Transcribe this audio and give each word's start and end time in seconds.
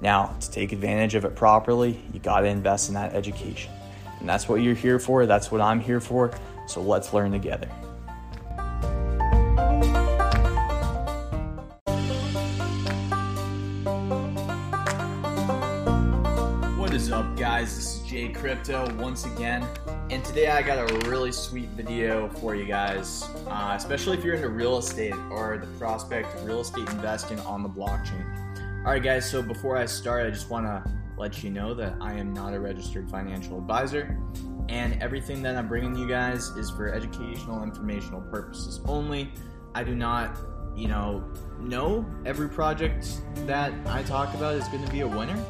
Now, 0.00 0.36
to 0.40 0.50
take 0.50 0.72
advantage 0.72 1.14
of 1.14 1.24
it 1.24 1.34
properly, 1.34 2.02
you 2.12 2.20
got 2.20 2.40
to 2.40 2.46
invest 2.46 2.88
in 2.88 2.94
that 2.94 3.14
education. 3.14 3.72
And 4.20 4.28
that's 4.28 4.48
what 4.48 4.56
you're 4.56 4.74
here 4.74 4.98
for. 4.98 5.24
That's 5.26 5.50
what 5.50 5.60
I'm 5.60 5.80
here 5.80 6.00
for. 6.00 6.36
So 6.66 6.82
let's 6.82 7.14
learn 7.14 7.32
together. 7.32 7.68
What 16.76 16.92
is 16.92 17.10
up, 17.10 17.36
guys? 17.36 17.74
This 17.74 17.96
is 17.96 18.02
Jay 18.02 18.28
Crypto 18.28 18.92
once 18.96 19.24
again. 19.24 19.66
And 20.10 20.22
today 20.24 20.48
I 20.48 20.62
got 20.62 20.90
a 20.90 21.08
really 21.08 21.32
sweet 21.32 21.68
video 21.70 22.28
for 22.28 22.54
you 22.54 22.66
guys, 22.66 23.28
uh, 23.48 23.72
especially 23.74 24.18
if 24.18 24.24
you're 24.24 24.34
into 24.34 24.50
real 24.50 24.78
estate 24.78 25.14
or 25.30 25.58
the 25.58 25.66
prospect 25.78 26.34
of 26.34 26.44
real 26.44 26.60
estate 26.60 26.88
investing 26.90 27.40
on 27.40 27.62
the 27.62 27.68
blockchain. 27.68 28.45
All 28.86 28.92
right, 28.92 29.02
guys, 29.02 29.28
so 29.28 29.42
before 29.42 29.76
I 29.76 29.84
start, 29.84 30.24
I 30.24 30.30
just 30.30 30.48
want 30.48 30.64
to 30.64 30.88
let 31.18 31.42
you 31.42 31.50
know 31.50 31.74
that 31.74 31.96
I 32.00 32.12
am 32.12 32.32
not 32.32 32.54
a 32.54 32.60
registered 32.60 33.10
financial 33.10 33.58
advisor, 33.58 34.16
and 34.68 35.02
everything 35.02 35.42
that 35.42 35.56
I'm 35.56 35.66
bringing 35.66 35.96
you 35.96 36.06
guys 36.06 36.50
is 36.50 36.70
for 36.70 36.94
educational, 36.94 37.64
informational 37.64 38.20
purposes 38.20 38.80
only. 38.86 39.32
I 39.74 39.82
do 39.82 39.96
not, 39.96 40.38
you 40.76 40.86
know, 40.86 41.24
know 41.58 42.06
every 42.24 42.48
project 42.48 43.20
that 43.38 43.72
I 43.86 44.04
talk 44.04 44.32
about 44.34 44.54
is 44.54 44.68
going 44.68 44.84
to 44.84 44.92
be 44.92 45.00
a 45.00 45.08
winner. 45.08 45.44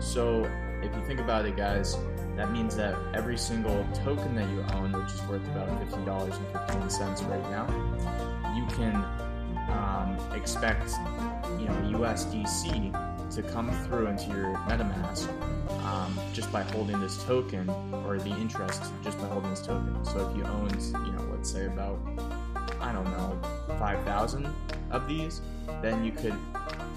So 0.00 0.42
if 0.82 0.92
you 0.94 1.02
think 1.06 1.20
about 1.20 1.46
it, 1.46 1.56
guys, 1.56 1.96
that 2.36 2.52
means 2.52 2.76
that 2.76 2.94
every 3.14 3.38
single 3.38 3.86
token 3.94 4.34
that 4.34 4.50
you 4.50 4.62
own, 4.74 4.92
which 4.92 5.10
is 5.12 5.22
worth 5.22 5.46
about 5.48 5.68
$15.15 5.90 7.28
right 7.28 7.50
now, 7.50 7.66
you 8.56 8.66
can 8.76 9.02
expect, 10.34 10.90
you 11.58 11.66
know, 11.66 11.98
USDC 11.98 13.30
to 13.34 13.42
come 13.42 13.70
through 13.84 14.06
into 14.06 14.28
your 14.28 14.54
MetaMask 14.68 15.28
um, 15.84 16.18
just 16.32 16.50
by 16.52 16.62
holding 16.62 17.00
this 17.00 17.22
token, 17.24 17.68
or 18.06 18.18
the 18.18 18.30
interest 18.30 18.82
just 19.02 19.18
by 19.20 19.26
holding 19.28 19.50
this 19.50 19.60
token. 19.60 20.04
So 20.04 20.28
if 20.28 20.36
you 20.36 20.44
owned, 20.44 20.82
you 21.06 21.12
know, 21.12 21.28
let's 21.32 21.50
say 21.50 21.66
about 21.66 21.98
I 22.80 22.92
don't 22.92 23.04
know, 23.04 23.38
5,000 23.78 24.48
of 24.90 25.08
these, 25.08 25.40
then 25.82 26.04
you 26.04 26.12
could 26.12 26.34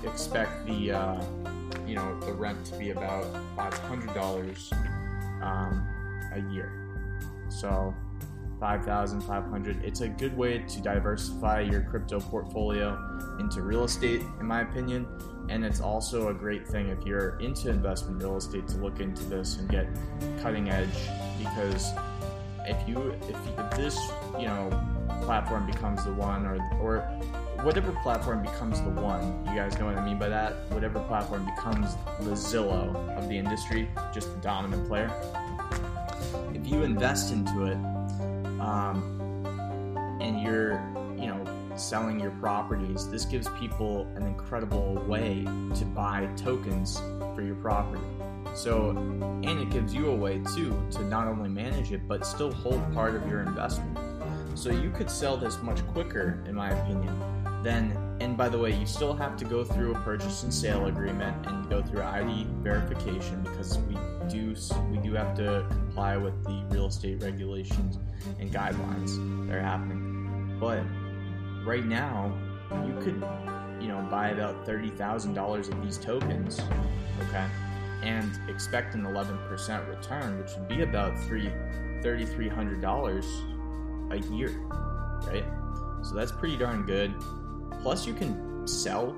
expect 0.03 0.65
the, 0.65 0.91
uh, 0.91 1.23
you 1.87 1.95
know, 1.95 2.19
the 2.21 2.33
rent 2.33 2.63
to 2.67 2.77
be 2.77 2.91
about 2.91 3.25
$500 3.57 4.73
um, 5.41 5.87
a 6.33 6.53
year. 6.53 6.71
So 7.49 7.93
5,500. 8.61 9.83
It's 9.83 10.01
a 10.01 10.07
good 10.07 10.38
way 10.38 10.59
to 10.59 10.81
diversify 10.81 11.61
your 11.61 11.81
crypto 11.81 12.19
portfolio 12.19 12.95
into 13.39 13.63
real 13.63 13.83
estate, 13.83 14.22
in 14.39 14.45
my 14.45 14.61
opinion. 14.61 15.07
And 15.49 15.66
it's 15.66 15.81
also 15.81 16.29
a 16.29 16.33
great 16.33 16.67
thing 16.67 16.89
if 16.89 17.03
you're 17.03 17.39
into 17.39 17.72
investment 17.72 18.22
real 18.22 18.38
estate 18.38 18.67
to 18.69 18.77
look 18.77 18.99
into 18.99 19.23
this 19.23 19.57
and 19.57 19.67
get 19.67 19.88
cutting 20.41 20.69
edge 20.69 20.88
because 21.39 21.91
if 22.66 22.88
you 22.88 22.99
if, 23.27 23.35
if 23.57 23.72
this 23.72 23.99
you 24.39 24.45
know 24.45 24.69
platform 25.23 25.66
becomes 25.66 26.05
the 26.05 26.13
one 26.13 26.45
or 26.45 26.57
or 26.79 26.99
whatever 27.63 27.91
platform 28.03 28.41
becomes 28.43 28.79
the 28.81 28.89
one 28.89 29.43
you 29.47 29.55
guys 29.55 29.78
know 29.79 29.85
what 29.85 29.97
i 29.97 30.05
mean 30.05 30.19
by 30.19 30.29
that 30.29 30.53
whatever 30.69 30.99
platform 31.01 31.43
becomes 31.45 31.95
the 32.22 32.31
zillow 32.31 32.95
of 33.17 33.28
the 33.29 33.38
industry 33.38 33.89
just 34.13 34.31
the 34.33 34.39
dominant 34.41 34.88
player 34.88 35.11
if 36.53 36.67
you 36.67 36.83
invest 36.83 37.33
into 37.33 37.66
it 37.66 37.78
um, 38.61 40.17
and 40.22 40.41
you're 40.41 40.73
you 41.17 41.27
know 41.27 41.44
selling 41.75 42.19
your 42.19 42.31
properties 42.31 43.09
this 43.09 43.25
gives 43.25 43.47
people 43.59 44.07
an 44.16 44.23
incredible 44.23 44.95
way 45.07 45.44
to 45.75 45.85
buy 45.85 46.27
tokens 46.35 46.97
for 47.35 47.41
your 47.41 47.55
property 47.55 48.03
so 48.53 48.89
and 48.89 49.59
it 49.59 49.69
gives 49.69 49.94
you 49.94 50.09
a 50.09 50.16
way 50.16 50.41
too 50.55 50.85
to 50.91 51.03
not 51.03 51.27
only 51.27 51.49
manage 51.49 51.91
it 51.91 52.07
but 52.07 52.25
still 52.25 52.51
hold 52.51 52.81
part 52.94 53.16
of 53.16 53.27
your 53.27 53.41
investment 53.41 53.97
so 54.55 54.69
you 54.69 54.89
could 54.89 55.09
sell 55.09 55.38
this 55.38 55.61
much 55.61 55.85
quicker, 55.88 56.43
in 56.47 56.55
my 56.55 56.72
opinion, 56.72 57.17
than. 57.63 57.97
And 58.19 58.38
by 58.38 58.49
the 58.49 58.57
way, 58.57 58.75
you 58.75 58.85
still 58.85 59.16
have 59.16 59.35
to 59.38 59.45
go 59.45 59.63
through 59.63 59.95
a 59.95 59.99
purchase 60.01 60.43
and 60.43 60.53
sale 60.53 60.85
agreement 60.85 61.47
and 61.47 61.67
go 61.69 61.81
through 61.81 62.03
ID 62.03 62.45
verification 62.61 63.41
because 63.41 63.79
we 63.79 63.95
do 64.29 64.55
we 64.89 64.97
do 64.97 65.13
have 65.13 65.35
to 65.35 65.65
comply 65.69 66.17
with 66.17 66.43
the 66.43 66.65
real 66.69 66.87
estate 66.87 67.21
regulations 67.21 67.97
and 68.39 68.51
guidelines 68.51 69.47
that 69.47 69.55
are 69.55 69.61
happening. 69.61 70.57
But 70.59 70.83
right 71.65 71.85
now, 71.85 72.33
you 72.85 72.93
could, 73.01 73.23
you 73.81 73.87
know, 73.87 74.07
buy 74.09 74.29
about 74.29 74.65
thirty 74.65 74.89
thousand 74.89 75.33
dollars 75.33 75.69
of 75.69 75.81
these 75.83 75.97
tokens, 75.97 76.59
okay, 77.27 77.47
and 78.03 78.31
expect 78.49 78.95
an 78.95 79.05
eleven 79.05 79.37
percent 79.47 79.87
return, 79.87 80.39
which 80.39 80.51
would 80.57 80.67
be 80.67 80.81
about 80.81 81.17
three 81.19 81.51
thirty 82.01 82.25
three 82.25 82.49
hundred 82.49 82.81
dollars 82.81 83.25
a 84.11 84.19
year, 84.31 84.59
right? 85.28 85.46
So 86.03 86.16
that's 86.16 86.31
pretty 86.31 86.57
darn 86.57 86.84
good. 86.84 87.13
Plus, 87.81 88.05
you 88.05 88.13
can 88.13 88.67
sell 88.67 89.16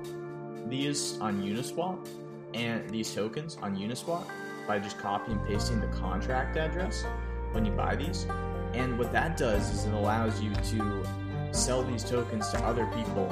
these 0.66 1.18
on 1.20 1.42
Uniswap 1.42 2.06
and 2.54 2.88
these 2.88 3.12
tokens 3.14 3.58
on 3.60 3.76
Uniswap 3.76 4.24
by 4.66 4.78
just 4.78 4.98
copy 4.98 5.32
and 5.32 5.46
pasting 5.46 5.80
the 5.80 5.86
contract 5.88 6.56
address 6.56 7.04
when 7.52 7.64
you 7.64 7.72
buy 7.72 7.96
these. 7.96 8.26
And 8.72 8.98
what 8.98 9.12
that 9.12 9.36
does 9.36 9.70
is 9.70 9.84
it 9.84 9.94
allows 9.94 10.40
you 10.40 10.52
to 10.52 11.06
sell 11.52 11.82
these 11.82 12.02
tokens 12.02 12.50
to 12.50 12.58
other 12.64 12.86
people 12.86 13.30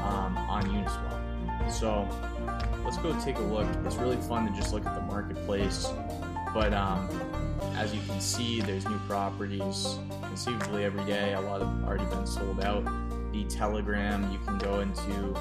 um, 0.00 0.36
on 0.38 0.64
Uniswap. 0.64 1.70
So 1.70 2.08
let's 2.84 2.96
go 2.98 3.18
take 3.20 3.36
a 3.36 3.42
look. 3.42 3.66
It's 3.84 3.96
really 3.96 4.16
fun 4.16 4.50
to 4.50 4.58
just 4.58 4.72
look 4.72 4.86
at 4.86 4.94
the 4.94 5.02
marketplace. 5.02 5.86
But 6.54 6.72
um, 6.72 7.08
as 7.76 7.94
you 7.94 8.00
can 8.08 8.20
see, 8.20 8.60
there's 8.60 8.88
new 8.88 8.98
properties 9.00 9.98
conceivably 10.22 10.84
every 10.84 11.04
day. 11.04 11.34
A 11.34 11.40
lot 11.40 11.60
have 11.60 11.84
already 11.84 12.06
been 12.06 12.26
sold 12.26 12.60
out. 12.64 12.84
The 13.32 13.44
Telegram 13.44 14.32
you 14.32 14.38
can 14.44 14.58
go 14.58 14.80
into 14.80 15.36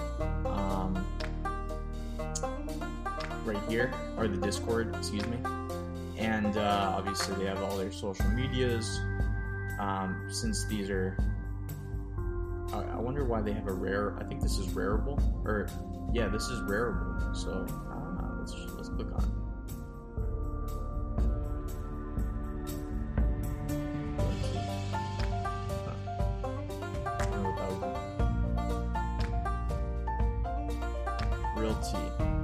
right 3.49 3.69
here, 3.69 3.91
or 4.17 4.27
the 4.27 4.37
Discord, 4.37 4.95
excuse 4.95 5.25
me. 5.27 5.37
And 6.17 6.55
uh, 6.57 6.93
obviously, 6.95 7.35
they 7.35 7.45
have 7.45 7.63
all 7.63 7.77
their 7.77 7.91
social 7.91 8.27
medias. 8.29 8.99
um, 9.79 10.27
since 10.29 10.65
these 10.65 10.89
are. 10.89 11.17
I 12.71 12.97
wonder 13.01 13.25
why 13.25 13.41
they 13.41 13.53
have 13.53 13.67
a 13.67 13.73
rare. 13.73 14.15
I 14.19 14.23
think 14.25 14.41
this 14.41 14.59
is 14.59 14.67
Rarible, 14.67 15.19
or 15.43 15.67
yeah, 16.13 16.27
this 16.27 16.43
is 16.43 16.59
Rarible. 16.61 17.35
So 17.35 17.65
ah, 17.69 18.35
let's 18.37 18.53
let's 18.75 18.89
click 18.89 19.07
on. 19.15 19.35
Huh. 31.91 32.38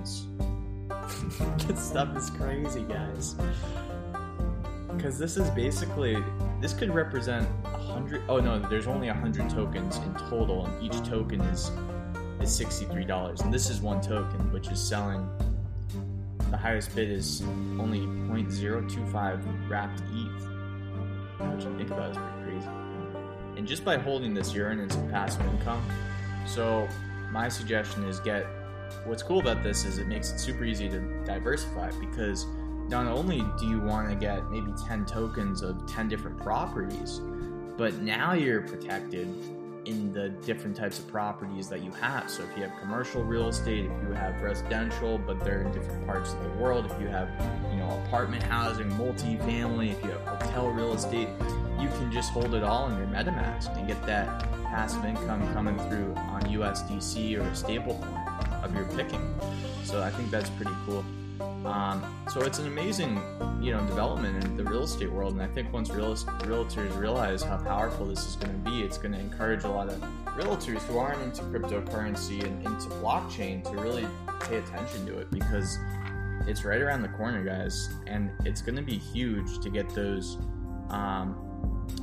this 1.66 1.82
stuff 1.82 2.16
is 2.16 2.30
crazy, 2.30 2.82
guys. 2.82 3.34
Because 4.94 5.18
this 5.18 5.36
is 5.36 5.48
basically 5.50 6.22
this 6.60 6.72
could 6.72 6.94
represent 6.94 7.48
a 7.64 7.78
hundred. 7.78 8.22
Oh 8.28 8.38
no, 8.38 8.58
there's 8.58 8.86
only 8.86 9.08
a 9.08 9.14
hundred 9.14 9.48
tokens 9.50 9.96
in 9.98 10.14
total, 10.28 10.66
and 10.66 10.82
each 10.82 11.02
token 11.08 11.40
is 11.42 11.70
is 12.40 12.54
sixty-three 12.54 13.04
dollars. 13.04 13.40
And 13.40 13.52
this 13.52 13.70
is 13.70 13.80
one 13.80 14.00
token, 14.00 14.52
which 14.52 14.68
is 14.68 14.80
selling 14.80 15.28
the 16.50 16.56
highest 16.56 16.94
bid 16.96 17.10
is 17.10 17.42
only 17.78 18.00
0.025 18.00 19.70
wrapped 19.70 20.00
ETH. 20.12 20.48
Which 21.54 21.64
I 21.64 21.76
think 21.76 21.90
about 21.90 22.10
is 22.10 22.16
pretty 22.16 22.42
crazy. 22.42 22.68
And 23.56 23.66
just 23.66 23.84
by 23.84 23.96
holding 23.96 24.34
this, 24.34 24.52
you're 24.52 24.66
earning 24.66 24.90
some 24.90 25.08
passive 25.10 25.46
income. 25.46 25.82
So 26.46 26.88
my 27.30 27.48
suggestion 27.48 28.04
is 28.04 28.18
get. 28.20 28.46
What's 29.04 29.22
cool 29.22 29.40
about 29.40 29.62
this 29.62 29.84
is 29.84 29.98
it 29.98 30.06
makes 30.06 30.30
it 30.30 30.38
super 30.38 30.64
easy 30.64 30.88
to 30.88 31.00
diversify 31.24 31.90
because 32.00 32.46
not 32.88 33.06
only 33.06 33.42
do 33.58 33.66
you 33.66 33.80
want 33.80 34.08
to 34.10 34.14
get 34.14 34.50
maybe 34.50 34.72
10 34.86 35.06
tokens 35.06 35.62
of 35.62 35.86
10 35.86 36.08
different 36.08 36.38
properties, 36.38 37.20
but 37.76 37.94
now 38.02 38.34
you're 38.34 38.62
protected 38.62 39.28
in 39.86 40.12
the 40.12 40.28
different 40.44 40.76
types 40.76 40.98
of 40.98 41.08
properties 41.08 41.68
that 41.68 41.82
you 41.82 41.90
have. 41.92 42.30
So 42.30 42.42
if 42.42 42.56
you 42.56 42.64
have 42.64 42.78
commercial 42.78 43.22
real 43.22 43.48
estate, 43.48 43.86
if 43.86 44.08
you 44.08 44.12
have 44.12 44.40
residential, 44.42 45.18
but 45.18 45.42
they're 45.42 45.62
in 45.62 45.72
different 45.72 46.06
parts 46.06 46.34
of 46.34 46.42
the 46.42 46.50
world, 46.50 46.84
if 46.84 47.00
you 47.00 47.06
have, 47.08 47.30
you 47.72 47.78
know, 47.78 48.02
apartment 48.06 48.42
housing, 48.42 48.90
multifamily, 48.92 49.92
if 49.92 50.04
you 50.04 50.10
have 50.10 50.20
hotel 50.42 50.68
real 50.68 50.92
estate, 50.92 51.28
you 51.80 51.88
can 51.88 52.12
just 52.12 52.32
hold 52.32 52.54
it 52.54 52.62
all 52.62 52.88
in 52.90 52.98
your 52.98 53.06
MetaMask 53.06 53.74
and 53.78 53.88
get 53.88 54.04
that 54.04 54.50
passive 54.64 55.04
income 55.04 55.40
coming 55.54 55.78
through 55.88 56.12
on 56.16 56.42
USDC 56.42 57.38
or 57.38 57.42
a 57.42 57.50
stablecoin 57.52 58.39
of 58.62 58.74
your 58.74 58.84
picking. 58.96 59.34
So 59.84 60.02
I 60.02 60.10
think 60.10 60.30
that's 60.30 60.50
pretty 60.50 60.72
cool. 60.86 61.04
Um, 61.66 62.02
so 62.32 62.40
it's 62.40 62.58
an 62.58 62.66
amazing, 62.66 63.20
you 63.60 63.72
know, 63.72 63.84
development 63.86 64.42
in 64.44 64.56
the 64.56 64.64
real 64.64 64.84
estate 64.84 65.12
world, 65.12 65.34
and 65.34 65.42
I 65.42 65.46
think 65.46 65.72
once 65.72 65.90
real 65.90 66.14
realtors 66.14 66.96
realize 66.98 67.42
how 67.42 67.58
powerful 67.58 68.06
this 68.06 68.26
is 68.26 68.36
going 68.36 68.52
to 68.52 68.70
be, 68.70 68.82
it's 68.82 68.96
going 68.96 69.12
to 69.12 69.18
encourage 69.18 69.64
a 69.64 69.68
lot 69.68 69.88
of 69.88 70.00
realtors 70.26 70.80
who 70.82 70.98
aren't 70.98 71.20
into 71.22 71.42
cryptocurrency 71.42 72.42
and 72.44 72.64
into 72.64 72.88
blockchain 72.96 73.62
to 73.64 73.70
really 73.72 74.06
pay 74.40 74.56
attention 74.56 75.04
to 75.06 75.18
it 75.18 75.30
because 75.30 75.78
it's 76.46 76.64
right 76.64 76.80
around 76.80 77.02
the 77.02 77.08
corner, 77.08 77.44
guys, 77.44 77.90
and 78.06 78.30
it's 78.44 78.62
going 78.62 78.76
to 78.76 78.82
be 78.82 78.96
huge 78.96 79.60
to 79.60 79.68
get 79.68 79.94
those, 79.94 80.38
um, 80.88 81.36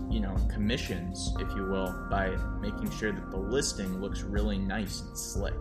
you 0.09 0.19
know, 0.19 0.35
commissions, 0.51 1.33
if 1.39 1.49
you 1.55 1.63
will, 1.63 1.93
by 2.11 2.29
making 2.61 2.91
sure 2.91 3.11
that 3.11 3.31
the 3.31 3.37
listing 3.37 3.99
looks 3.99 4.21
really 4.21 4.59
nice 4.59 5.01
and 5.01 5.17
slick, 5.17 5.55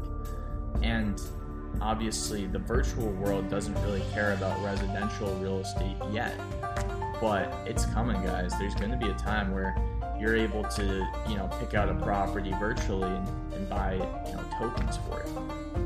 and 0.83 1.21
obviously 1.81 2.47
the 2.47 2.59
virtual 2.59 3.09
world 3.13 3.49
doesn't 3.51 3.75
really 3.83 4.03
care 4.13 4.33
about 4.33 4.63
residential 4.65 5.35
real 5.37 5.61
estate 5.61 5.97
yet. 6.13 6.35
But 7.21 7.53
it's 7.67 7.87
coming 7.87 8.23
guys. 8.23 8.53
There's 8.59 8.75
going 8.75 8.91
to 8.91 8.97
be 8.97 9.09
a 9.09 9.15
time 9.15 9.53
where 9.53 9.75
you're 10.19 10.37
able 10.37 10.65
to 10.65 11.07
you 11.29 11.37
know 11.37 11.49
pick 11.59 11.75
out 11.75 11.89
a 11.89 11.95
property 11.95 12.53
virtually 12.59 13.09
and, 13.09 13.53
and 13.55 13.69
buy 13.69 13.95
you 13.95 14.35
know 14.35 14.45
tokens 14.59 14.99
for 15.09 15.21
it. 15.21 15.29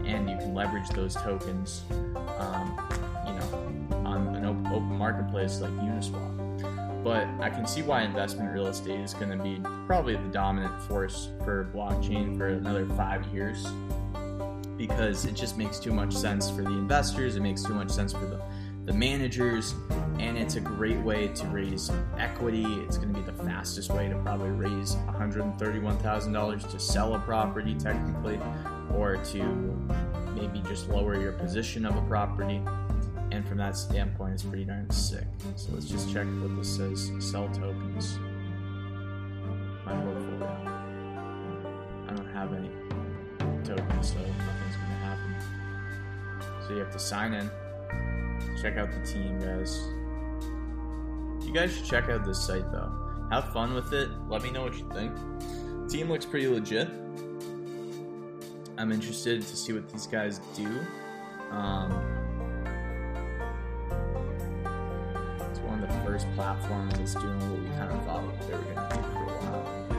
And 0.07 0.29
you 0.29 0.37
can 0.37 0.55
leverage 0.55 0.89
those 0.91 1.15
tokens 1.15 1.83
um, 2.39 2.81
you 3.27 3.33
know 3.35 4.03
on 4.05 4.35
an 4.35 4.45
op- 4.45 4.73
open 4.73 4.97
marketplace 4.97 5.61
like 5.61 5.73
uniswap. 5.73 6.37
But 7.03 7.27
i 7.41 7.49
can 7.49 7.67
see 7.67 7.81
why 7.81 8.03
investment 8.03 8.53
real 8.53 8.67
estate 8.67 9.01
is 9.01 9.15
going 9.15 9.31
to 9.31 9.43
be 9.43 9.59
probably 9.87 10.17
the 10.17 10.29
dominant 10.29 10.83
force 10.83 11.31
for 11.45 11.71
blockchain 11.75 12.37
for 12.37 12.49
another 12.49 12.87
five 12.91 13.25
years 13.33 13.67
because 14.81 15.27
it 15.27 15.35
just 15.35 15.59
makes 15.59 15.79
too 15.79 15.93
much 15.93 16.11
sense 16.11 16.49
for 16.49 16.63
the 16.63 16.71
investors, 16.71 17.37
it 17.37 17.41
makes 17.41 17.63
too 17.63 17.75
much 17.75 17.91
sense 17.91 18.15
for 18.15 18.25
the, 18.25 18.41
the 18.87 18.95
managers, 18.95 19.75
and 20.19 20.39
it's 20.39 20.55
a 20.55 20.61
great 20.61 20.99
way 21.01 21.29
to 21.29 21.47
raise 21.49 21.91
equity. 22.17 22.65
It's 22.87 22.97
going 22.97 23.13
to 23.13 23.21
be 23.21 23.27
the 23.27 23.45
fastest 23.45 23.91
way 23.91 24.09
to 24.09 24.15
probably 24.21 24.49
raise 24.49 24.95
$131,000 24.95 26.71
to 26.71 26.81
sell 26.81 27.15
a 27.15 27.19
property, 27.19 27.75
technically, 27.75 28.41
or 28.95 29.17
to 29.17 29.45
maybe 30.35 30.67
just 30.67 30.89
lower 30.89 31.21
your 31.21 31.33
position 31.33 31.85
of 31.85 31.95
a 31.95 32.03
property. 32.09 32.63
And 33.33 33.47
from 33.47 33.59
that 33.59 33.77
standpoint, 33.77 34.33
it's 34.33 34.45
pretty 34.45 34.65
darn 34.65 34.89
sick. 34.89 35.27
So 35.57 35.73
let's 35.75 35.91
just 35.91 36.11
check 36.11 36.27
what 36.27 36.57
this 36.57 36.75
says 36.75 37.13
sell 37.19 37.49
tokens. 37.49 38.19
Sign 47.01 47.35
in. 47.35 47.51
Check 48.61 48.77
out 48.77 48.91
the 48.93 49.01
team, 49.07 49.39
guys. 49.41 49.89
You 51.47 51.53
guys 51.53 51.75
should 51.75 51.85
check 51.85 52.09
out 52.09 52.25
this 52.25 52.41
site 52.41 52.71
though. 52.71 52.93
Have 53.31 53.53
fun 53.53 53.75
with 53.75 53.93
it. 53.93 54.09
Let 54.29 54.43
me 54.43 54.51
know 54.51 54.63
what 54.63 54.77
you 54.77 54.89
think. 54.93 55.13
Team 55.89 56.09
looks 56.09 56.27
pretty 56.27 56.47
legit. 56.47 56.89
I'm 58.79 58.93
interested 58.93 59.43
to 59.43 59.57
see 59.57 59.73
what 59.73 59.89
these 59.91 60.07
guys 60.07 60.41
do. 60.57 60.67
Um, 61.51 61.91
it's 65.51 65.59
one 65.61 65.83
of 65.83 65.89
the 65.89 66.01
first 66.05 66.27
platforms 66.35 66.95
that's 66.95 67.15
doing 67.15 67.39
what 67.51 67.61
we 67.61 67.69
kind 67.77 67.93
of 67.93 68.05
thought 68.05 68.23
they 68.47 68.55
were 68.55 68.63
going 68.63 68.89
to 68.89 68.97
do 68.97 69.03
for 69.03 69.23
a 69.23 69.27
while. 69.27 69.91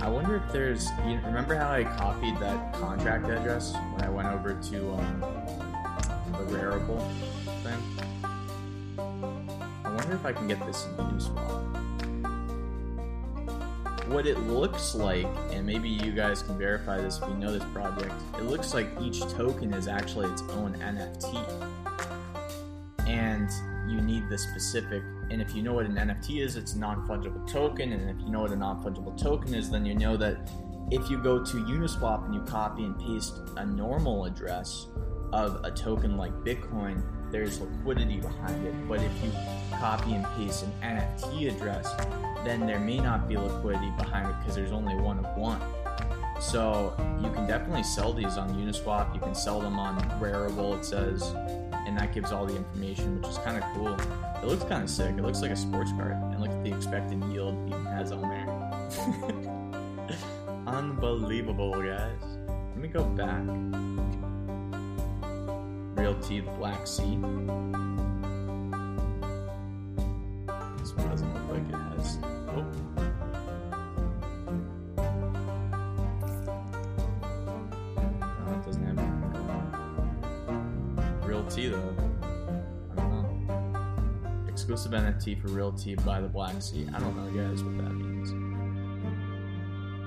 I 0.00 0.08
wonder 0.08 0.36
if 0.36 0.52
there's. 0.52 0.88
You 1.06 1.20
remember 1.24 1.54
how 1.54 1.70
I 1.70 1.84
copied 1.84 2.38
that 2.38 2.72
contract 2.74 3.28
address 3.28 3.74
when 3.94 4.04
I 4.04 4.08
went 4.08 4.28
over 4.28 4.54
to 4.70 4.92
um, 4.94 5.67
the 6.48 6.56
Rarible 6.56 6.98
thing? 7.62 7.78
I 9.84 9.94
wonder 9.94 10.14
if 10.14 10.24
I 10.24 10.32
can 10.32 10.48
get 10.48 10.64
this 10.66 10.86
in 10.86 10.92
Uniswap. 11.04 11.76
What 14.08 14.26
it 14.26 14.38
looks 14.40 14.94
like, 14.94 15.26
and 15.50 15.66
maybe 15.66 15.88
you 15.88 16.12
guys 16.12 16.42
can 16.42 16.56
verify 16.56 16.98
this 16.98 17.18
if 17.18 17.28
you 17.28 17.34
know 17.34 17.52
this 17.52 17.64
project, 17.74 18.14
it 18.38 18.44
looks 18.44 18.72
like 18.72 18.88
each 19.02 19.20
token 19.20 19.74
is 19.74 19.86
actually 19.86 20.30
its 20.30 20.42
own 20.50 20.74
NFT. 20.76 21.36
And 23.06 23.50
you 23.90 24.00
need 24.00 24.28
the 24.30 24.38
specific, 24.38 25.02
and 25.30 25.42
if 25.42 25.54
you 25.54 25.62
know 25.62 25.74
what 25.74 25.84
an 25.84 25.96
NFT 25.96 26.42
is, 26.42 26.56
it's 26.56 26.72
a 26.72 26.78
non 26.78 27.06
fungible 27.06 27.46
token. 27.50 27.92
And 27.92 28.08
if 28.08 28.18
you 28.24 28.30
know 28.30 28.40
what 28.40 28.50
a 28.50 28.56
non 28.56 28.82
fungible 28.82 29.20
token 29.20 29.54
is, 29.54 29.70
then 29.70 29.84
you 29.84 29.94
know 29.94 30.16
that 30.16 30.50
if 30.90 31.10
you 31.10 31.22
go 31.22 31.44
to 31.44 31.56
Uniswap 31.64 32.24
and 32.24 32.34
you 32.34 32.40
copy 32.42 32.84
and 32.84 32.98
paste 32.98 33.34
a 33.56 33.66
normal 33.66 34.24
address 34.24 34.86
of 35.32 35.64
a 35.64 35.70
token 35.70 36.16
like 36.16 36.32
Bitcoin, 36.44 37.02
there's 37.30 37.60
liquidity 37.60 38.20
behind 38.20 38.66
it. 38.66 38.74
But 38.88 39.00
if 39.02 39.12
you 39.22 39.30
copy 39.78 40.14
and 40.14 40.24
paste 40.36 40.64
an 40.64 40.72
NFT 40.82 41.54
address, 41.54 41.92
then 42.44 42.66
there 42.66 42.80
may 42.80 42.98
not 42.98 43.28
be 43.28 43.36
liquidity 43.36 43.90
behind 43.98 44.28
it 44.30 44.36
because 44.40 44.54
there's 44.54 44.72
only 44.72 44.96
one 44.96 45.18
of 45.18 45.36
one. 45.36 45.60
So 46.40 46.94
you 47.22 47.30
can 47.32 47.46
definitely 47.46 47.82
sell 47.82 48.12
these 48.12 48.36
on 48.36 48.50
Uniswap. 48.54 49.12
You 49.14 49.20
can 49.20 49.34
sell 49.34 49.60
them 49.60 49.78
on 49.78 49.98
Rarible, 50.20 50.78
it 50.78 50.84
says, 50.84 51.22
and 51.86 51.98
that 51.98 52.14
gives 52.14 52.30
all 52.30 52.46
the 52.46 52.56
information, 52.56 53.20
which 53.20 53.30
is 53.30 53.38
kind 53.38 53.56
of 53.56 53.64
cool. 53.74 53.96
It 54.42 54.46
looks 54.46 54.62
kind 54.64 54.84
of 54.84 54.90
sick. 54.90 55.16
It 55.16 55.22
looks 55.22 55.42
like 55.42 55.50
a 55.50 55.56
sports 55.56 55.90
card, 55.92 56.12
and 56.12 56.40
look 56.40 56.50
at 56.50 56.62
the 56.62 56.72
expected 56.72 57.22
yield 57.24 57.54
it 57.66 57.74
even 57.74 57.84
has 57.86 58.12
on 58.12 58.22
there. 58.22 58.48
Unbelievable, 60.66 61.72
guys. 61.72 62.22
Let 62.46 62.76
me 62.78 62.88
go 62.88 63.02
back. 63.04 63.42
Real 66.08 66.18
Teeth 66.20 66.48
Black 66.56 66.86
Sea. 66.86 67.18
This 70.78 70.96
one 70.96 71.08
doesn't 71.10 71.34
look 71.34 71.50
like 71.52 71.68
it 71.68 71.74
has. 71.74 72.18
Oh. 72.48 72.64
No, 78.46 78.52
it 78.54 78.64
doesn't 78.64 78.84
have 78.86 78.96
going 78.96 79.12
though. 81.68 81.94
I 82.90 82.94
don't 82.96 83.12
know. 83.12 84.48
Exclusive 84.48 84.92
NFT 84.92 85.38
for 85.42 85.48
RealT 85.48 85.94
by 86.06 86.22
the 86.22 86.28
Black 86.28 86.62
Sea. 86.62 86.86
I 86.94 87.00
don't 87.00 87.14
know, 87.18 87.30
guys, 87.38 87.62
what 87.62 87.76
that 87.84 87.92
means. 87.92 88.32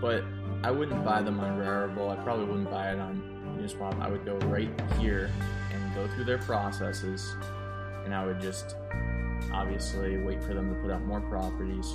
But 0.02 0.24
I 0.64 0.70
wouldn't 0.70 1.04
buy 1.04 1.24
them 1.24 1.40
on 1.40 1.58
Rarible. 1.58 2.12
I 2.12 2.22
probably 2.24 2.46
wouldn't 2.46 2.70
buy 2.70 2.92
it 2.92 3.00
on 3.00 3.22
Uniswap. 3.58 4.00
I 4.00 4.10
would 4.10 4.24
go 4.26 4.36
right 4.48 4.70
here 5.00 5.32
and 5.74 5.96
go 5.96 6.08
through 6.14 6.26
their 6.26 6.38
processes, 6.38 7.36
and 8.06 8.14
I 8.14 8.26
would 8.26 8.40
just 8.40 8.76
obviously 9.52 10.18
wait 10.18 10.44
for 10.44 10.54
them 10.54 10.74
to 10.74 10.80
put 10.82 10.92
out 10.92 11.04
more 11.04 11.22
properties. 11.22 11.92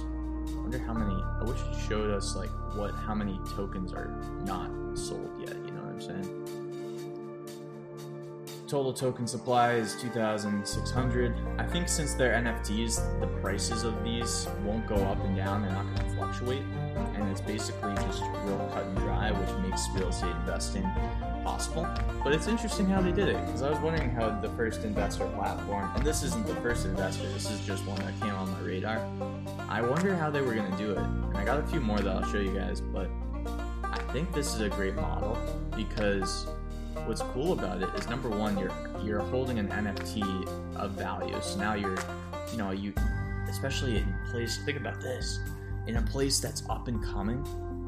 I 0.49 0.61
wonder 0.61 0.79
how 0.79 0.95
many. 0.95 1.15
I 1.15 1.45
wish 1.45 1.61
it 1.61 1.89
showed 1.89 2.11
us 2.11 2.35
like 2.35 2.51
what 2.75 2.93
how 2.95 3.15
many 3.15 3.39
tokens 3.55 3.93
are 3.93 4.21
not 4.45 4.71
sold 4.99 5.31
yet. 5.39 5.55
You 5.65 5.73
know 5.73 5.83
what 5.83 5.93
I'm 5.93 6.01
saying? 6.01 6.67
Total 8.67 8.93
token 8.93 9.29
supply 9.29 9.75
is 9.75 9.95
2,600. 10.01 11.35
I 11.57 11.65
think 11.67 11.89
since 11.89 12.15
they're 12.15 12.35
NFTs, 12.35 13.21
the 13.21 13.29
prices 13.41 13.85
of 13.85 14.03
these 14.03 14.49
won't 14.65 14.89
go 14.89 14.97
up 14.97 15.23
and 15.25 15.37
down. 15.37 15.63
They're 15.63 15.71
not 15.71 15.85
going 15.85 16.11
to 16.11 16.16
fluctuate, 16.27 16.63
and 17.15 17.29
it's 17.31 17.41
basically 17.41 17.95
just 17.95 18.23
real 18.45 18.71
cut 18.73 18.85
and 18.85 18.97
dry, 18.99 19.31
which 19.31 19.71
makes 19.71 19.89
real 19.95 20.09
estate 20.09 20.35
investing 20.41 20.83
possible. 21.45 21.87
But 22.25 22.33
it's 22.33 22.49
interesting 22.49 22.87
how 22.87 23.01
they 23.01 23.13
did 23.13 23.29
it 23.29 23.45
because 23.47 23.63
I 23.63 23.71
was 23.71 23.79
wondering 23.81 24.11
how 24.11 24.31
the 24.41 24.49
first 24.51 24.85
investor 24.85 25.27
platform, 25.29 25.91
and 25.95 26.05
this 26.05 26.23
isn't 26.23 26.47
the 26.47 26.55
first 26.57 26.85
investor, 26.85 27.29
this 27.33 27.51
is 27.51 27.65
just 27.65 27.87
one 27.87 27.99
that 27.99 28.21
came 28.21 28.35
on 28.35 28.51
my 28.51 28.61
radar. 28.61 29.07
I 29.69 29.81
wonder 29.81 30.17
how 30.17 30.31
they 30.31 30.41
were 30.41 30.55
going 30.55 30.71
to 30.71 30.79
do 30.79 30.93
it. 30.93 30.99
And 30.99 31.37
I 31.37 31.45
got 31.45 31.59
a 31.59 31.67
few 31.67 31.81
more 31.81 31.99
that 31.99 32.17
I'll 32.17 32.31
show 32.31 32.41
you 32.41 32.55
guys, 32.55 32.81
but 32.81 33.09
I 33.85 33.99
think 34.13 34.33
this 34.33 34.55
is 34.55 34.61
a 34.61 34.69
great 34.69 34.95
model 34.97 35.39
because 35.77 36.47
what's 37.05 37.23
cool 37.23 37.53
about 37.53 37.83
it 37.83 37.89
is 37.95 38.09
number 38.09 38.29
one, 38.29 38.59
you're 38.59 38.73
you're 39.05 39.21
holding 39.21 39.59
an 39.59 39.69
NFT 39.69 40.49
of 40.77 40.93
value. 40.93 41.37
So 41.41 41.59
now 41.59 41.75
you're, 41.75 41.99
you 42.51 42.59
know, 42.59 42.73
you, 42.73 42.93
especially 43.49 43.99
in 43.99 44.15
place. 44.31 44.59
Think 44.65 44.79
about 44.79 45.01
this, 45.01 45.39
in 45.87 45.97
a 45.97 46.03
place 46.03 46.41
that's 46.41 46.69
up 46.69 46.89
and 46.89 47.03
coming, 47.05 47.45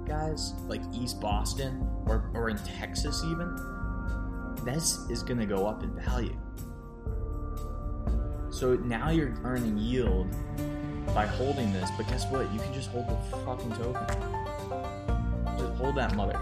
guys, 0.07 0.55
like 0.67 0.81
East 0.93 1.21
Boston 1.21 1.87
or 2.07 2.31
or 2.35 2.51
in 2.51 2.59
Texas 2.59 3.23
even. 3.25 3.57
This 4.65 4.99
is 5.11 5.23
gonna 5.23 5.47
go 5.47 5.67
up 5.67 5.83
in 5.83 5.95
value. 5.95 6.37
So 8.51 8.75
now 8.75 9.11
you're 9.11 9.39
earning 9.45 9.79
yield 9.79 10.35
by 11.15 11.27
holding 11.27 11.73
this, 11.73 11.91
but 11.97 12.09
guess 12.09 12.27
what? 12.31 12.53
You 12.53 12.61
can 12.61 12.73
just 12.75 12.91
hold 12.91 13.09
the 13.09 13.37
fucking 13.39 13.73
token. 13.73 14.07
Just 15.59 15.75
hold 15.75 15.97
that 15.97 16.15
mother 16.15 16.39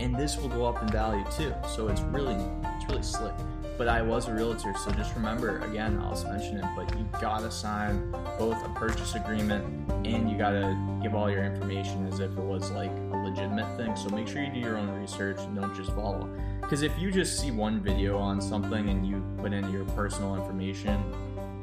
and 0.00 0.14
this 0.16 0.36
will 0.36 0.48
go 0.48 0.64
up 0.66 0.82
in 0.82 0.88
value 0.88 1.24
too. 1.36 1.52
So 1.74 1.88
it's 1.88 2.00
really 2.02 2.34
it's 2.34 2.88
really 2.88 3.02
slick. 3.02 3.34
But 3.78 3.86
I 3.86 4.02
was 4.02 4.26
a 4.26 4.34
realtor, 4.34 4.74
so 4.76 4.90
just 4.90 5.14
remember 5.14 5.60
again, 5.60 6.00
I'll 6.00 6.20
mention 6.24 6.56
it, 6.56 6.64
but 6.74 6.92
you 6.98 7.08
gotta 7.20 7.48
sign 7.48 8.10
both 8.36 8.62
a 8.64 8.68
purchase 8.70 9.14
agreement 9.14 9.64
and 10.04 10.28
you 10.28 10.36
gotta 10.36 10.76
give 11.00 11.14
all 11.14 11.30
your 11.30 11.44
information 11.44 12.04
as 12.08 12.18
if 12.18 12.32
it 12.32 12.42
was 12.42 12.72
like 12.72 12.90
a 12.90 13.16
legitimate 13.16 13.76
thing. 13.76 13.94
So 13.94 14.08
make 14.08 14.26
sure 14.26 14.42
you 14.42 14.52
do 14.52 14.58
your 14.58 14.76
own 14.76 14.90
research 15.00 15.38
and 15.38 15.54
don't 15.54 15.74
just 15.76 15.92
follow. 15.92 16.28
Because 16.60 16.82
if 16.82 16.98
you 16.98 17.12
just 17.12 17.38
see 17.38 17.52
one 17.52 17.80
video 17.80 18.18
on 18.18 18.40
something 18.40 18.88
and 18.88 19.06
you 19.06 19.22
put 19.38 19.52
in 19.52 19.70
your 19.70 19.84
personal 19.84 20.34
information, 20.34 21.00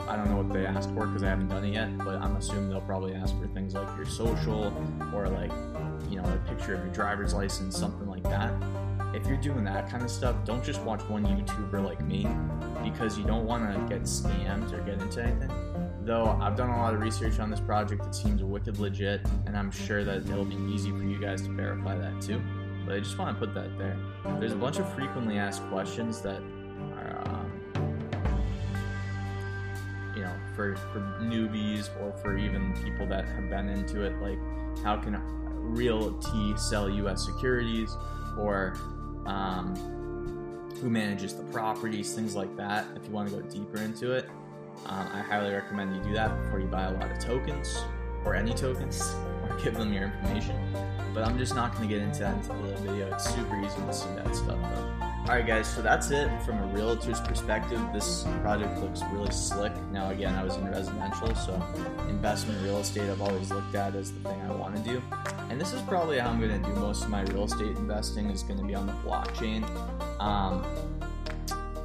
I 0.08 0.16
don't 0.16 0.30
know 0.30 0.38
what 0.38 0.54
they 0.54 0.66
asked 0.66 0.92
for 0.92 1.08
because 1.08 1.24
I 1.24 1.28
haven't 1.28 1.50
done 1.50 1.66
it 1.66 1.74
yet, 1.74 1.98
but 1.98 2.16
I'm 2.22 2.38
assuming 2.38 2.70
they'll 2.70 2.80
probably 2.82 3.14
ask 3.14 3.38
for 3.38 3.48
things 3.48 3.74
like 3.74 3.88
your 3.98 4.06
social 4.06 4.72
or 5.14 5.28
like, 5.28 5.52
you 6.10 6.22
know, 6.22 6.24
a 6.24 6.50
picture 6.50 6.76
of 6.76 6.86
your 6.86 6.94
driver's 6.94 7.34
license, 7.34 7.78
something 7.78 8.08
like 8.08 8.24
that. 8.24 8.54
If 9.16 9.26
you're 9.28 9.38
doing 9.38 9.64
that 9.64 9.90
kind 9.90 10.04
of 10.04 10.12
stuff, 10.12 10.36
don't 10.44 10.62
just 10.62 10.82
watch 10.82 11.02
one 11.04 11.26
YouTuber 11.26 11.82
like 11.82 12.04
me 12.04 12.28
because 12.84 13.18
you 13.18 13.24
don't 13.24 13.46
want 13.46 13.64
to 13.64 13.80
get 13.88 14.04
scammed 14.04 14.74
or 14.74 14.82
get 14.82 15.02
into 15.02 15.24
anything. 15.24 15.50
Though 16.04 16.38
I've 16.42 16.58
done 16.58 16.70
a 16.70 16.78
lot 16.78 16.94
of 16.94 17.00
research 17.00 17.40
on 17.40 17.50
this 17.50 17.62
project, 17.62 18.06
it 18.06 18.14
seems 18.14 18.44
wicked 18.44 18.78
legit, 18.78 19.22
and 19.46 19.58
I'm 19.58 19.72
sure 19.72 20.04
that 20.04 20.18
it'll 20.18 20.44
be 20.44 20.58
easy 20.70 20.92
for 20.92 21.04
you 21.04 21.18
guys 21.18 21.44
to 21.44 21.50
verify 21.50 21.98
that 21.98 22.22
too. 22.22 22.42
But 22.86 22.96
I 22.96 23.00
just 23.00 23.18
want 23.18 23.40
to 23.40 23.46
put 23.46 23.56
that 23.56 23.78
there. 23.78 23.98
There's 24.38 24.52
a 24.52 24.58
bunch 24.58 24.80
of 24.80 24.94
frequently 24.94 25.38
asked 25.38 25.64
questions 25.70 26.20
that 26.22 26.42
are, 26.98 27.24
um, 27.26 27.52
you 30.14 30.24
know, 30.24 30.36
for, 30.56 30.76
for 30.76 31.00
newbies 31.22 31.90
or 32.02 32.12
for 32.18 32.38
even 32.38 32.74
people 32.84 33.08
that 33.08 33.26
have 33.26 33.50
been 33.50 33.70
into 33.70 34.02
it, 34.02 34.22
like 34.22 34.38
how 34.84 34.98
can 34.98 35.18
RealT 35.74 36.60
sell 36.60 36.90
U.S. 36.90 37.26
securities 37.26 37.96
or 38.38 38.76
um, 39.26 39.76
who 40.82 40.90
manages 40.90 41.34
the 41.36 41.44
properties, 41.46 42.14
things 42.14 42.36
like 42.36 42.56
that. 42.58 42.86
If 42.96 43.06
you 43.06 43.12
want 43.12 43.30
to 43.30 43.36
go 43.36 43.42
deeper 43.42 43.78
into 43.78 44.12
it, 44.12 44.30
um, 44.86 45.08
I 45.14 45.22
highly 45.22 45.54
recommend 45.54 45.96
you 45.96 46.04
do 46.04 46.14
that 46.14 46.36
before 46.44 46.60
you 46.60 46.68
buy 46.68 46.84
a 46.84 46.92
lot 46.92 47.10
of 47.10 47.20
tokens 47.20 47.84
or 48.24 48.36
any 48.36 48.54
tokens 48.54 49.02
or 49.50 49.58
give 49.64 49.76
them 49.76 49.94
your 49.94 50.04
information. 50.04 50.56
But 51.14 51.24
I'm 51.24 51.38
just 51.38 51.56
not 51.56 51.76
going 51.76 51.88
to 51.88 51.94
get 51.94 52.04
into 52.04 52.20
that 52.20 52.36
into 52.36 52.50
the 52.50 52.76
video. 52.82 53.14
It's 53.14 53.34
super 53.34 53.58
easy 53.60 53.78
to 53.78 53.94
see 53.94 54.10
that 54.16 54.36
stuff. 54.36 54.60
Though. 54.76 55.05
All 55.26 55.32
right, 55.32 55.48
guys. 55.48 55.68
So 55.68 55.82
that's 55.82 56.12
it 56.12 56.30
from 56.44 56.60
a 56.60 56.68
realtor's 56.68 57.20
perspective. 57.20 57.82
This 57.92 58.28
project 58.44 58.78
looks 58.78 59.02
really 59.12 59.32
slick. 59.32 59.74
Now, 59.92 60.12
again, 60.12 60.36
I 60.36 60.44
was 60.44 60.56
in 60.56 60.70
residential, 60.70 61.34
so 61.34 61.56
investment 62.08 62.62
real 62.62 62.78
estate 62.78 63.10
I've 63.10 63.24
always 63.24 63.50
looked 63.50 63.74
at 63.74 63.96
as 63.96 64.12
the 64.12 64.20
thing 64.20 64.40
I 64.42 64.52
want 64.52 64.76
to 64.76 64.84
do. 64.84 65.02
And 65.50 65.60
this 65.60 65.74
is 65.74 65.82
probably 65.82 66.20
how 66.20 66.30
I'm 66.30 66.40
going 66.40 66.62
to 66.62 66.70
do 66.70 66.76
most 66.76 67.06
of 67.06 67.10
my 67.10 67.24
real 67.24 67.46
estate 67.46 67.76
investing 67.76 68.30
is 68.30 68.44
going 68.44 68.60
to 68.60 68.66
be 68.66 68.76
on 68.76 68.86
the 68.86 68.94
blockchain. 68.94 69.64
Um, 70.22 70.64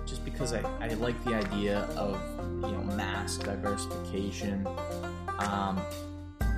just 0.04 0.22
because 0.22 0.52
I, 0.52 0.60
I 0.78 0.88
like 0.88 1.24
the 1.24 1.32
idea 1.32 1.84
of 1.96 2.20
you 2.62 2.72
know 2.72 2.82
mass 2.94 3.38
diversification. 3.38 4.68
Um, 5.38 5.80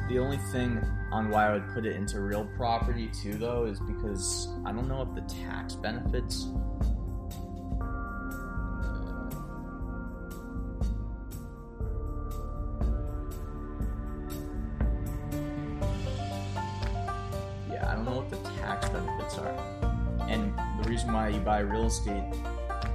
the 0.09 0.19
only 0.19 0.39
thing 0.53 0.85
on 1.11 1.31
why 1.31 1.49
I 1.49 1.53
would 1.53 1.69
put 1.73 1.87
it 1.87 1.97
into 1.97 2.21
real 2.21 2.45
property 2.57 3.09
too, 3.09 3.35
though, 3.35 3.65
is 3.65 3.81
because 3.81 4.49
I 4.65 4.73
don't 4.73 4.89
know 4.89 5.03
if 5.03 5.15
the 5.15 5.23
tax 5.35 5.75
benefits. 5.75 6.47
Yeah, 17.71 17.89
I 17.91 17.95
don't 17.95 18.05
know 18.05 18.17
what 18.17 18.31
the 18.31 18.37
tax 18.61 18.89
benefits 18.89 19.39
are. 19.39 19.55
And 20.29 20.53
the 20.83 20.89
reason 20.89 21.13
why 21.13 21.29
you 21.29 21.41
buy 21.41 21.61
real 21.61 21.87
estate 21.87 22.25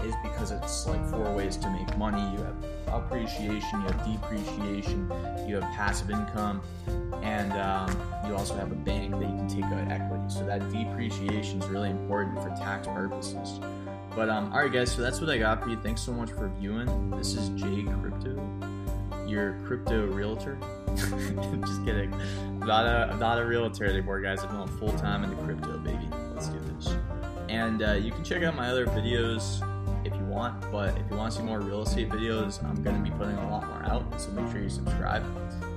is 0.04 0.14
because 0.24 0.52
it's 0.52 0.88
like 0.88 1.04
four 1.10 1.34
ways 1.34 1.58
to 1.58 1.70
make 1.70 1.98
money. 1.98 2.22
You 2.36 2.44
have 2.44 2.77
appreciation, 2.88 3.82
you 3.82 3.88
have 3.88 4.06
depreciation, 4.06 5.12
you 5.48 5.56
have 5.56 5.64
passive 5.76 6.10
income, 6.10 6.62
and 7.24 7.52
um, 7.54 7.90
you 8.28 8.36
also 8.36 8.56
have 8.56 8.72
a 8.72 8.76
bank 8.76 9.12
that 9.12 9.22
you 9.22 9.36
can 9.36 9.48
take 9.48 9.66
out 9.66 9.92
equity. 9.92 10.24
So 10.30 10.46
that 10.46 10.70
depreciation 10.72 11.62
is 11.62 11.68
really 11.70 11.90
important 11.90 12.42
for 12.42 12.50
tax 12.50 12.88
purposes. 12.88 13.60
But 14.16 14.30
um, 14.30 14.52
all 14.52 14.62
right, 14.62 14.72
guys. 14.72 14.92
So 14.92 15.02
that's 15.02 15.22
what 15.22 15.30
I 15.30 15.38
got 15.38 15.62
for 15.62 15.70
you. 15.70 15.78
Thanks 15.78 16.02
so 16.02 16.12
much 16.12 16.32
for 16.32 16.52
viewing. 16.60 17.12
This 17.12 17.36
is 17.36 17.50
Jay 17.50 17.84
Crypto, 18.02 18.36
your 19.28 19.60
crypto 19.66 20.08
realtor. 20.08 20.58
Just 20.96 21.86
kidding. 21.86 22.12
I'm 22.14 22.60
not 22.60 22.86
a 22.88 23.10
I'm 23.12 23.20
not 23.20 23.40
a 23.40 23.46
realtor 23.46 23.86
anymore, 23.86 24.20
guys. 24.20 24.44
I'm 24.44 24.50
going 24.50 24.68
full 24.80 24.98
time 24.98 25.24
into 25.24 25.36
crypto, 25.44 25.78
baby. 25.78 26.08
Let's 26.34 26.50
do 26.50 26.60
this. 26.60 26.96
And 27.48 27.84
uh, 27.84 27.94
you 27.94 28.12
can 28.12 28.24
check 28.24 28.42
out 28.42 28.56
my 28.56 28.70
other 28.70 28.88
videos 28.88 29.62
want, 30.28 30.72
but 30.72 30.96
if 30.98 31.10
you 31.10 31.18
want 31.18 31.32
to 31.32 31.40
see 31.40 31.44
more 31.44 31.60
real 31.60 31.82
estate 31.84 32.10
videos, 32.10 32.64
I'm 32.64 32.82
going 32.84 33.04
to 33.04 33.10
be 33.10 33.16
putting 33.18 33.38
a 33.38 33.50
lot 33.50 33.68
more 33.68 33.84
out. 33.84 34.22
So 34.22 34.30
make 34.32 34.52
sure 34.52 34.62
you 34.62 34.70
subscribe. 34.70 35.24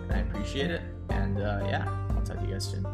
And 0.08 0.12
I 0.12 0.18
appreciate 0.18 0.70
it. 0.70 0.82
And 1.10 1.38
uh, 1.38 1.60
yeah, 1.64 1.88
I'll 2.10 2.22
talk 2.22 2.38
to 2.38 2.46
you 2.46 2.52
guys 2.52 2.64
soon. 2.64 2.86